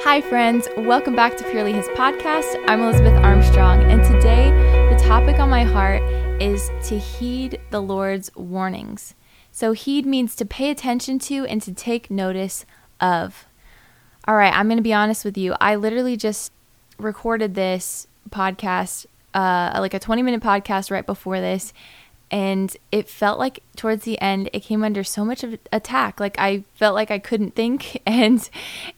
[0.00, 0.68] Hi, friends.
[0.76, 2.62] Welcome back to Purely His podcast.
[2.68, 4.50] I'm Elizabeth Armstrong, and today
[4.90, 6.02] the topic on my heart
[6.40, 9.14] is to heed the Lord's warnings.
[9.50, 12.66] So, heed means to pay attention to and to take notice
[13.00, 13.46] of.
[14.28, 15.54] All right, I'm going to be honest with you.
[15.60, 16.52] I literally just
[16.98, 21.72] recorded this podcast, uh, like a 20 minute podcast right before this,
[22.30, 26.18] and it felt like towards the end it came under so much of attack.
[26.18, 28.48] Like i felt like i couldn't think and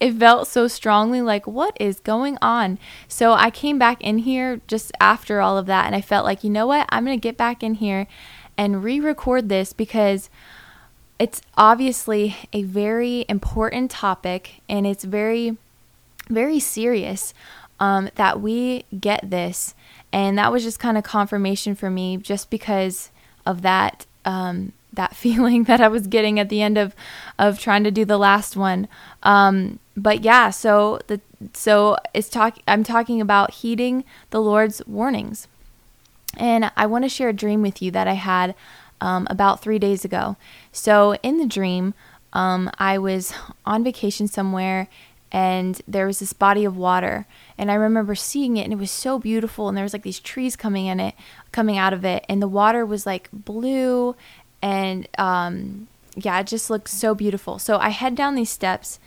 [0.00, 2.78] it felt so strongly like what is going on?
[3.08, 6.44] So i came back in here just after all of that and i felt like
[6.44, 6.86] you know what?
[6.90, 8.06] I'm going to get back in here
[8.56, 10.30] and re-record this because
[11.18, 15.56] it's obviously a very important topic and it's very
[16.28, 17.34] very serious
[17.80, 19.74] um, that we get this.
[20.12, 23.10] And that was just kind of confirmation for me just because
[23.46, 26.94] of that um, that feeling that I was getting at the end of
[27.38, 28.88] of trying to do the last one.
[29.22, 31.20] Um, but yeah, so the
[31.54, 35.48] so it's talk I'm talking about heeding the Lord's warnings,
[36.36, 38.54] and I want to share a dream with you that I had
[39.00, 40.36] um, about three days ago.
[40.72, 41.94] So in the dream,
[42.32, 43.32] um, I was
[43.66, 44.88] on vacation somewhere
[45.36, 47.26] and there was this body of water
[47.58, 50.18] and i remember seeing it and it was so beautiful and there was like these
[50.18, 51.14] trees coming in it
[51.52, 54.16] coming out of it and the water was like blue
[54.62, 57.58] and um, yeah it just looked so beautiful.
[57.58, 58.98] So i head down these steps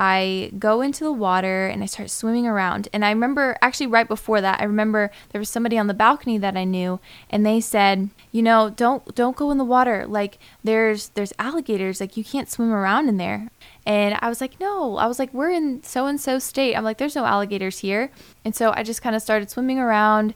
[0.00, 2.86] I go into the water and I start swimming around.
[2.92, 6.38] And I remember actually right before that, I remember there was somebody on the balcony
[6.38, 10.06] that I knew and they said, "You know, don't don't go in the water.
[10.06, 12.00] Like there's there's alligators.
[12.00, 13.50] Like you can't swim around in there."
[13.84, 16.84] And I was like, "No." I was like, "We're in so and so state." I'm
[16.84, 18.12] like, "There's no alligators here."
[18.44, 20.34] And so I just kind of started swimming around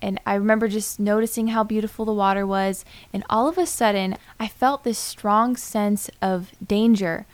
[0.00, 2.84] and I remember just noticing how beautiful the water was.
[3.12, 7.24] And all of a sudden, I felt this strong sense of danger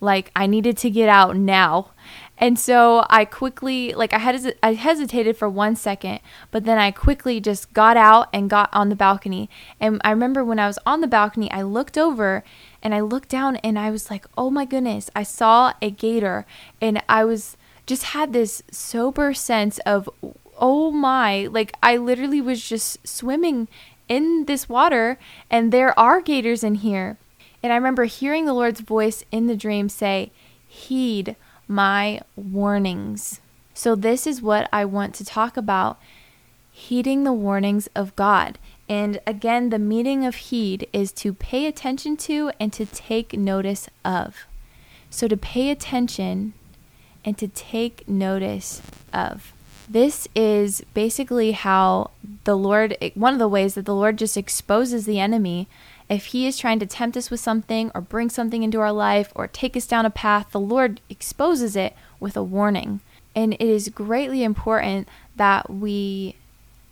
[0.00, 1.92] like I needed to get out now.
[2.38, 6.90] And so I quickly like I had I hesitated for 1 second, but then I
[6.90, 9.48] quickly just got out and got on the balcony.
[9.80, 12.44] And I remember when I was on the balcony, I looked over
[12.82, 16.44] and I looked down and I was like, "Oh my goodness, I saw a gator."
[16.80, 17.56] And I was
[17.86, 20.10] just had this sober sense of
[20.58, 23.68] oh my, like I literally was just swimming
[24.08, 25.18] in this water
[25.50, 27.18] and there are gators in here.
[27.66, 30.30] And I remember hearing the Lord's voice in the dream say,
[30.68, 31.34] Heed
[31.66, 33.40] my warnings.
[33.74, 35.98] So, this is what I want to talk about
[36.70, 38.60] heeding the warnings of God.
[38.88, 43.88] And again, the meaning of heed is to pay attention to and to take notice
[44.04, 44.46] of.
[45.10, 46.52] So, to pay attention
[47.24, 48.80] and to take notice
[49.12, 49.52] of.
[49.88, 52.12] This is basically how
[52.44, 55.66] the Lord, one of the ways that the Lord just exposes the enemy
[56.08, 59.32] if He is trying to tempt us with something or bring something into our life
[59.34, 63.00] or take us down a path, the Lord exposes it with a warning.
[63.34, 66.36] And it is greatly important that we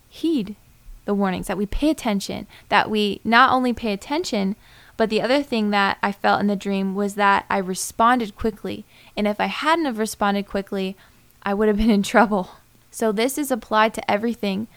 [0.08, 0.56] heed
[1.04, 4.56] the warnings, that we pay attention, that we not only pay attention,
[4.96, 8.84] but the other thing that I felt in the dream was that I responded quickly.
[9.16, 10.96] And if I hadn't have responded quickly,
[11.42, 12.50] I would have been in trouble.
[12.90, 14.68] So this is applied to everything,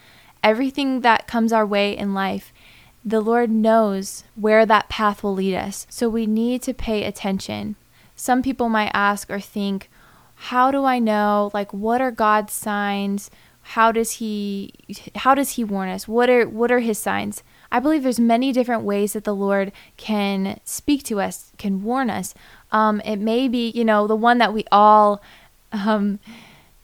[0.42, 2.52] everything that comes our way in life
[3.04, 5.86] the Lord knows where that path will lead us.
[5.88, 7.76] So we need to pay attention.
[8.16, 9.88] Some people might ask or think,
[10.34, 13.30] how do I know like what are God's signs?
[13.62, 14.72] How does he
[15.14, 16.06] how does he warn us?
[16.06, 17.42] What are what are his signs?
[17.70, 22.08] I believe there's many different ways that the Lord can speak to us, can warn
[22.08, 22.34] us.
[22.72, 25.20] Um, it may be, you know, the one that we all
[25.72, 26.18] um,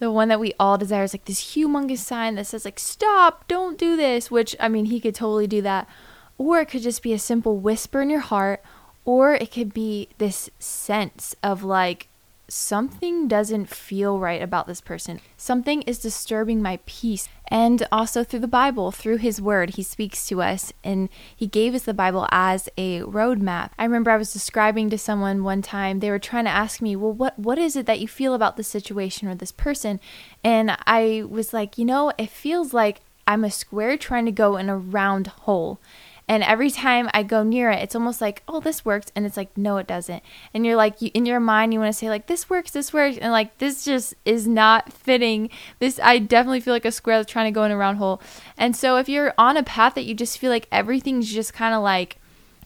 [0.04, 3.48] the one that we all desire is like this humongous sign that says like stop
[3.48, 5.88] don't do this which i mean he could totally do that.
[6.36, 8.62] Or it could just be a simple whisper in your heart
[9.04, 12.08] or it could be this sense of like
[12.48, 15.20] something doesn't feel right about this person.
[15.36, 17.28] Something is disturbing my peace.
[17.48, 21.74] And also through the Bible, through His Word, He speaks to us and He gave
[21.74, 23.70] us the Bible as a roadmap.
[23.78, 26.96] I remember I was describing to someone one time, they were trying to ask me,
[26.96, 30.00] Well, what, what is it that you feel about this situation or this person?
[30.42, 34.56] And I was like, You know, it feels like I'm a square trying to go
[34.56, 35.80] in a round hole.
[36.26, 39.12] And every time I go near it, it's almost like, oh, this works.
[39.14, 40.22] And it's like, no, it doesn't.
[40.54, 42.92] And you're like, you, in your mind, you want to say, like, this works, this
[42.94, 43.18] works.
[43.18, 45.50] And like, this just is not fitting.
[45.80, 48.22] This, I definitely feel like a square that's trying to go in a round hole.
[48.56, 51.74] And so if you're on a path that you just feel like everything's just kind
[51.74, 52.16] of like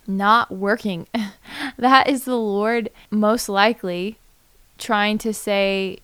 [0.06, 1.08] not working,
[1.76, 4.19] that is the Lord most likely
[4.78, 5.99] trying to say,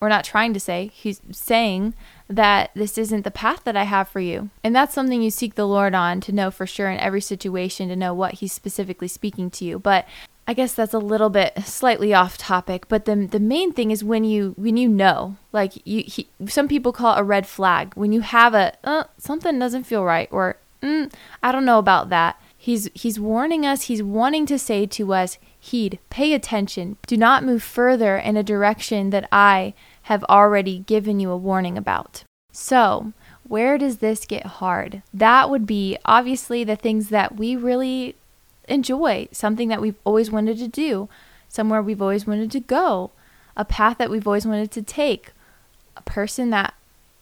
[0.00, 1.94] or not trying to say, he's saying
[2.28, 4.50] that this isn't the path that I have for you.
[4.62, 7.88] And that's something you seek the Lord on to know for sure in every situation
[7.88, 9.78] to know what He's specifically speaking to you.
[9.78, 10.06] But
[10.46, 14.04] I guess that's a little bit slightly off topic, but the the main thing is
[14.04, 17.94] when you when you know, like you, he, some people call it a red flag
[17.94, 21.10] when you have a uh, something doesn't feel right or mm,
[21.42, 22.38] I don't know about that.
[22.56, 23.82] He's he's warning us.
[23.82, 26.98] He's wanting to say to us, heed, pay attention.
[27.06, 29.72] Do not move further in a direction that I
[30.04, 32.24] have already given you a warning about.
[32.52, 33.12] So,
[33.46, 35.02] where does this get hard?
[35.12, 38.14] That would be obviously the things that we really
[38.68, 41.08] enjoy, something that we've always wanted to do,
[41.48, 43.10] somewhere we've always wanted to go,
[43.56, 45.32] a path that we've always wanted to take,
[45.96, 46.74] a person that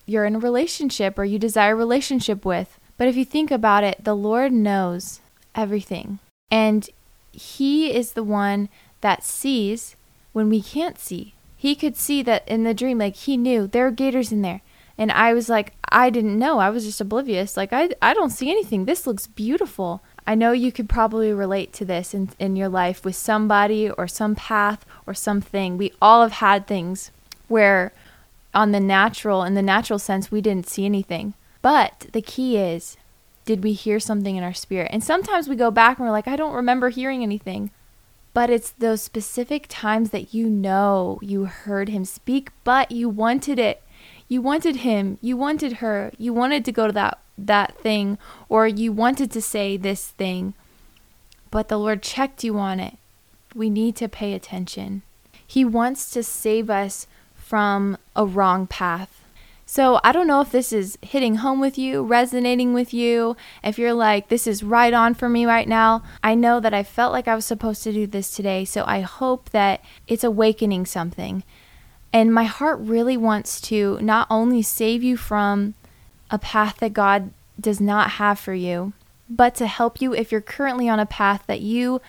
[0.06, 2.79] you're in a relationship or you desire a relationship with.
[2.96, 5.20] But if you think about it, the Lord knows
[5.55, 6.19] everything.
[6.50, 6.88] And
[7.32, 8.69] He is the one
[9.00, 9.96] that sees
[10.32, 11.34] when we can't see.
[11.62, 14.62] He could see that in the dream, like He knew there are gators in there.
[14.99, 16.59] And I was like, I didn't know.
[16.59, 17.56] I was just oblivious.
[17.56, 18.85] Like, I, I don't see anything.
[18.85, 20.03] This looks beautiful.
[20.26, 24.09] I know you could probably relate to this in, in your life with somebody or
[24.09, 25.79] some path or something.
[25.79, 27.12] We all have had things
[27.47, 27.93] where,
[28.53, 31.35] on the natural, in the natural sense, we didn't see anything.
[31.62, 32.97] But the key is,
[33.44, 34.88] did we hear something in our spirit?
[34.91, 37.70] And sometimes we go back and we're like, I don't remember hearing anything.
[38.34, 43.58] But it's those specific times that you know you heard him speak, but you wanted
[43.58, 43.82] it.
[44.29, 48.19] You wanted him, you wanted her, you wanted to go to that that thing
[48.49, 50.55] or you wanted to say this thing,
[51.50, 52.96] but the Lord checked you on it.
[53.55, 55.02] We need to pay attention.
[55.46, 59.21] He wants to save us from a wrong path.
[59.72, 63.78] So I don't know if this is hitting home with you, resonating with you, if
[63.78, 66.02] you're like, this is right on for me right now.
[66.22, 69.00] I know that I felt like I was supposed to do this today, so I
[69.00, 71.42] hope that it's awakening something.
[72.12, 75.72] And my heart really wants to not only save you from
[76.30, 78.92] a path that God does not have for you,
[79.30, 82.02] but to help you if you're currently on a path that you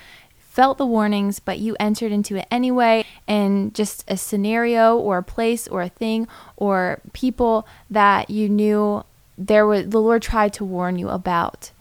[0.53, 5.23] felt the warnings, but you entered into it anyway, and just a scenario or a
[5.23, 9.03] place or a thing or people that you knew
[9.35, 11.71] there was the Lord tried to warn you about.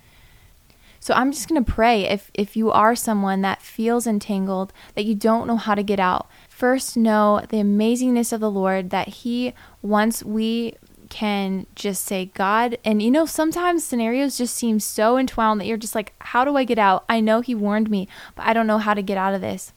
[1.01, 5.05] So I'm just going to pray if if you are someone that feels entangled, that
[5.05, 6.27] you don't know how to get out.
[6.49, 9.53] First know the amazingness of the Lord that he
[9.83, 10.77] once we
[11.13, 15.77] can just say, God, and you know, sometimes scenarios just seem so entwined that you're
[15.77, 17.05] just like, how do I get out?
[17.07, 19.75] I know He warned me, but I don't know how to get out of this.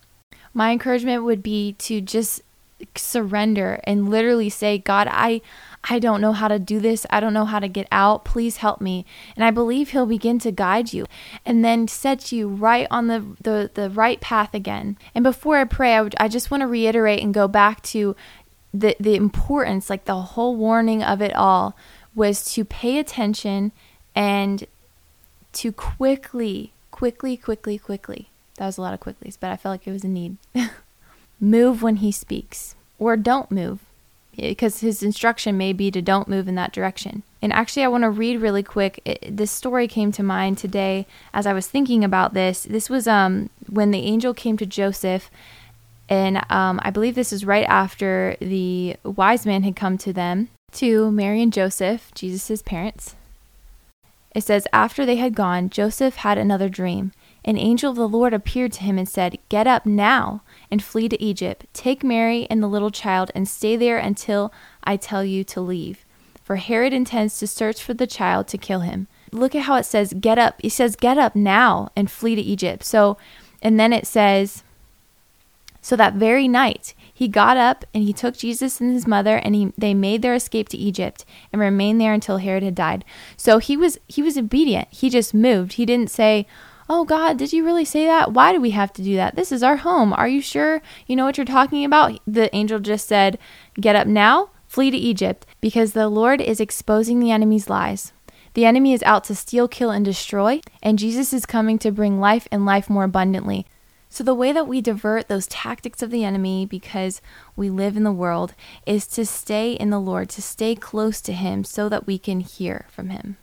[0.53, 2.41] My encouragement would be to just
[2.95, 5.41] surrender and literally say, God, I.
[5.87, 7.05] I don't know how to do this.
[7.11, 8.25] I don't know how to get out.
[8.25, 9.05] Please help me.
[9.35, 11.05] And I believe he'll begin to guide you
[11.45, 14.97] and then set you right on the, the, the right path again.
[15.13, 18.15] And before I pray, I, would, I just want to reiterate and go back to
[18.80, 21.75] the the importance, like the whole warning of it all,
[22.13, 23.72] was to pay attention
[24.16, 24.66] and
[25.54, 28.30] to quickly, quickly, quickly, quickly.
[28.57, 30.38] That was a lot of quicklies, but I felt like it was a need.
[31.39, 33.80] move when he speaks, or don't move,
[34.36, 37.24] because his instruction may be to don't move in that direction.
[37.42, 39.01] And actually, I want to read really quick.
[39.06, 42.63] It, this story came to mind today as I was thinking about this.
[42.63, 45.30] This was um, when the angel came to Joseph
[46.07, 50.49] and um, I believe this is right after the wise man had come to them,
[50.73, 53.15] to Mary and Joseph, Jesus' parents.
[54.35, 57.13] It says, After they had gone, Joseph had another dream.
[57.45, 61.07] An angel of the Lord appeared to him and said, Get up now and flee
[61.09, 61.65] to Egypt.
[61.73, 64.51] Take Mary and the little child and stay there until
[64.83, 66.05] I tell you to leave.
[66.43, 69.07] For Herod intends to search for the child to kill him.
[69.31, 70.55] Look at how it says, Get up.
[70.59, 72.83] It says, Get up now and flee to Egypt.
[72.83, 73.17] So,
[73.62, 74.63] and then it says,
[75.86, 79.54] so that very night, he got up and he took Jesus and his mother and
[79.54, 83.06] he, they made their escape to Egypt and remained there until Herod had died.
[83.38, 84.88] So he was he was obedient.
[84.89, 85.74] He just moved.
[85.74, 86.48] He didn't say,
[86.89, 88.34] "Oh God, did you really say that?
[88.34, 89.36] Why do we have to do that?
[89.36, 90.12] This is our home.
[90.12, 93.38] Are you sure you know what you're talking about?" The angel just said,
[93.80, 98.12] "Get up now, flee to Egypt, because the Lord is exposing the enemy's lies."
[98.56, 102.20] The enemy is out to steal, kill, and destroy, and Jesus is coming to bring
[102.20, 103.68] life and life more abundantly.
[104.15, 107.22] So, the way that we divert those tactics of the enemy because
[107.57, 108.53] we live in the world
[108.86, 112.39] is to stay in the Lord, to stay close to Him so that we can
[112.39, 113.36] hear from Him.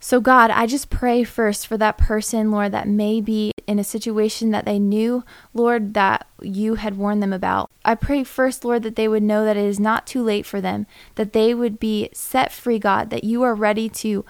[0.00, 3.84] So, God, I just pray first for that person, Lord, that may be in a
[3.84, 7.70] situation that they knew, Lord, that you had warned them about.
[7.84, 10.62] I pray first, Lord, that they would know that it is not too late for
[10.62, 14.24] them, that they would be set free, God, that you are ready to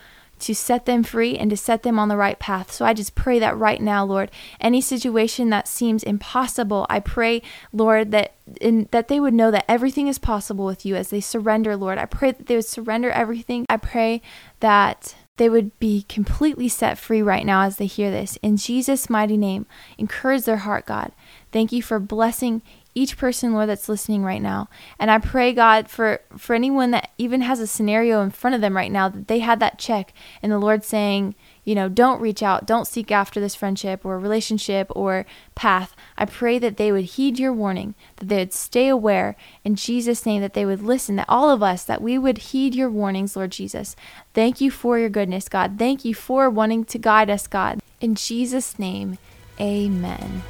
[0.44, 2.70] to set them free and to set them on the right path.
[2.70, 7.42] So I just pray that right now, Lord, any situation that seems impossible, I pray,
[7.72, 11.20] Lord, that in, that they would know that everything is possible with you as they
[11.20, 11.98] surrender, Lord.
[11.98, 13.64] I pray that they would surrender everything.
[13.70, 14.20] I pray
[14.60, 18.38] that they would be completely set free right now as they hear this.
[18.42, 19.66] In Jesus' mighty name,
[19.98, 21.12] encourage their heart, God.
[21.52, 22.62] Thank you for blessing
[22.94, 24.68] each person, Lord, that's listening right now.
[24.98, 28.60] And I pray, God, for, for anyone that even has a scenario in front of
[28.60, 31.34] them right now, that they had that check and the Lord saying,
[31.64, 35.96] you know, don't reach out, don't seek after this friendship or relationship or path.
[36.16, 39.34] I pray that they would heed your warning, that they would stay aware
[39.64, 42.74] in Jesus' name, that they would listen, that all of us, that we would heed
[42.74, 43.96] your warnings, Lord Jesus.
[44.34, 45.78] Thank you for your goodness, God.
[45.78, 47.80] Thank you for wanting to guide us, God.
[48.00, 49.18] In Jesus' name,
[49.58, 50.42] amen.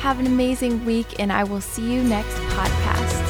[0.00, 3.27] Have an amazing week, and I will see you next podcast.